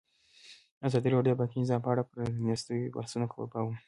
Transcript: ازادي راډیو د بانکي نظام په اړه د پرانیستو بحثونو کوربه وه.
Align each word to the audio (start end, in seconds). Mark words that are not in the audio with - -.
ازادي 0.87 1.09
راډیو 1.15 1.35
د 1.35 1.39
بانکي 1.39 1.57
نظام 1.63 1.79
په 1.83 1.89
اړه 1.91 2.03
د 2.05 2.09
پرانیستو 2.11 2.73
بحثونو 2.95 3.27
کوربه 3.33 3.59
وه. 3.65 3.75